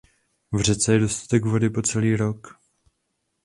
[0.51, 2.57] V řece je dostatek vody po celý rok.